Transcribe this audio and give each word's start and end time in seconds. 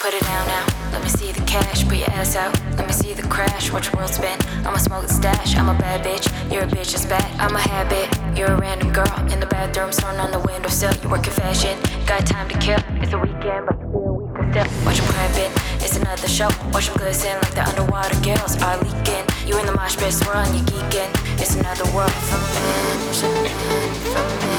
Put 0.00 0.14
it 0.14 0.22
down 0.22 0.46
now. 0.46 0.64
Let 0.92 1.02
me 1.02 1.10
see 1.10 1.30
the 1.30 1.42
cash. 1.42 1.84
Put 1.86 1.98
your 1.98 2.10
ass 2.12 2.34
out. 2.34 2.58
Let 2.78 2.86
me 2.86 2.92
see 2.94 3.12
the 3.12 3.20
crash. 3.28 3.70
Watch 3.70 3.90
the 3.90 3.98
world 3.98 4.08
spin. 4.08 4.38
I'm 4.64 4.74
a 4.74 4.78
smoke 4.78 5.06
stash. 5.10 5.54
I'm 5.56 5.68
a 5.68 5.74
bad 5.74 6.02
bitch. 6.02 6.24
You're 6.50 6.62
a 6.62 6.66
bitch 6.66 6.92
that's 6.92 7.04
bad. 7.04 7.22
I'm 7.38 7.54
a 7.54 7.60
habit. 7.60 8.08
You're 8.34 8.48
a 8.48 8.56
random 8.56 8.94
girl 8.94 9.12
in 9.30 9.40
the 9.40 9.46
bathroom, 9.46 9.92
sitting 9.92 10.18
on 10.18 10.30
the 10.30 10.40
windowsill. 10.40 10.94
You 11.02 11.10
work 11.10 11.26
in 11.26 11.34
fashion. 11.34 11.78
Got 12.06 12.24
time 12.24 12.48
to 12.48 12.56
kill. 12.58 12.80
It's 13.02 13.12
a 13.12 13.18
weekend, 13.18 13.66
but 13.66 13.76
you 13.76 13.92
feel 13.92 14.16
weak 14.16 14.32
still. 14.48 14.64
Watch 14.86 14.96
them 14.96 15.06
cramping. 15.12 15.52
It's 15.84 15.96
another 15.98 16.28
show. 16.28 16.48
Watch 16.72 16.88
them 16.88 16.96
glisten 16.96 17.36
like 17.36 17.52
the 17.52 17.68
underwater 17.68 18.18
girls 18.24 18.56
are 18.62 18.78
leaking. 18.80 19.28
You 19.44 19.58
in 19.60 19.66
the 19.66 19.76
mosh 19.76 19.98
pit 19.98 20.14
swirling, 20.14 20.54
you 20.54 20.62
geeking. 20.64 21.12
It's 21.36 21.56
another 21.56 21.84
world 21.92 22.10
for 22.10 22.38
men. 22.40 24.49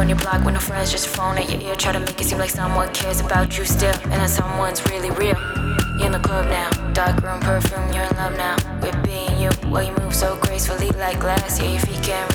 On 0.00 0.08
your 0.08 0.16
block 0.18 0.42
with 0.44 0.54
no 0.54 0.60
friends. 0.60 0.90
Just 0.90 1.06
a 1.06 1.10
phone 1.10 1.36
at 1.36 1.50
your 1.50 1.60
ear. 1.60 1.76
Try 1.76 1.92
to 1.92 2.00
make 2.00 2.18
it 2.18 2.24
seem 2.24 2.38
like 2.38 2.50
someone 2.50 2.92
cares 2.94 3.20
about 3.20 3.56
you 3.58 3.64
still. 3.66 3.94
And 4.04 4.18
that 4.20 4.30
someone's 4.30 4.82
really 4.90 5.10
real. 5.10 5.36
You're 5.98 6.06
in 6.06 6.12
the 6.12 6.20
club 6.20 6.46
now. 6.46 6.70
Dark 6.92 7.20
room 7.22 7.40
perfume. 7.40 7.92
You're 7.92 8.04
in 8.04 8.16
love 8.16 8.36
now. 8.36 8.56
With 8.80 8.96
being 9.04 9.38
you. 9.38 9.50
Well, 9.68 9.82
you 9.82 9.94
move 9.96 10.14
so 10.14 10.36
gracefully 10.40 10.90
like 10.92 11.20
glass. 11.20 11.60
Yeah, 11.60 11.72
your 11.72 11.80
feet 11.80 12.02
can't 12.02 12.29